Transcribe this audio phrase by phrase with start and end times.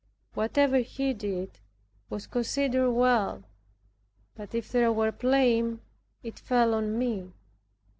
[0.33, 1.59] Whatever he did
[2.09, 3.43] was considered well;
[4.33, 5.81] but if there were blame,
[6.23, 7.33] it fell on me.